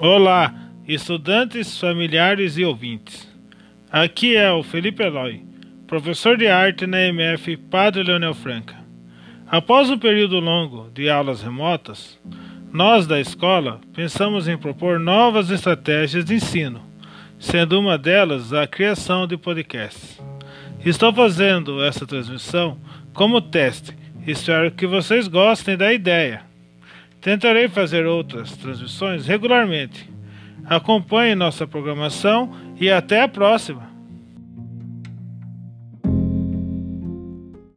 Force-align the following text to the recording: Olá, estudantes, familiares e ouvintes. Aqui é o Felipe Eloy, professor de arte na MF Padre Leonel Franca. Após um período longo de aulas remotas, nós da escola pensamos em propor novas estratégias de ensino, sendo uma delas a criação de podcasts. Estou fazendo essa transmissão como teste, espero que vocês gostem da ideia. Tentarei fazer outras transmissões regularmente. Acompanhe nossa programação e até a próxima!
Olá, 0.00 0.54
estudantes, 0.86 1.76
familiares 1.76 2.56
e 2.56 2.64
ouvintes. 2.64 3.28
Aqui 3.90 4.36
é 4.36 4.48
o 4.52 4.62
Felipe 4.62 5.02
Eloy, 5.02 5.44
professor 5.88 6.36
de 6.36 6.46
arte 6.46 6.86
na 6.86 7.00
MF 7.00 7.56
Padre 7.56 8.04
Leonel 8.04 8.32
Franca. 8.32 8.76
Após 9.48 9.90
um 9.90 9.98
período 9.98 10.38
longo 10.38 10.88
de 10.94 11.10
aulas 11.10 11.42
remotas, 11.42 12.16
nós 12.72 13.08
da 13.08 13.18
escola 13.18 13.80
pensamos 13.92 14.46
em 14.46 14.56
propor 14.56 15.00
novas 15.00 15.50
estratégias 15.50 16.24
de 16.24 16.36
ensino, 16.36 16.80
sendo 17.36 17.76
uma 17.80 17.98
delas 17.98 18.52
a 18.52 18.68
criação 18.68 19.26
de 19.26 19.36
podcasts. 19.36 20.22
Estou 20.86 21.12
fazendo 21.12 21.82
essa 21.82 22.06
transmissão 22.06 22.78
como 23.12 23.40
teste, 23.40 23.98
espero 24.24 24.70
que 24.70 24.86
vocês 24.86 25.26
gostem 25.26 25.76
da 25.76 25.92
ideia. 25.92 26.47
Tentarei 27.28 27.68
fazer 27.68 28.06
outras 28.06 28.56
transmissões 28.56 29.26
regularmente. 29.26 30.08
Acompanhe 30.64 31.34
nossa 31.34 31.66
programação 31.66 32.56
e 32.80 32.90
até 32.90 33.20
a 33.20 33.28
próxima! 33.28 33.87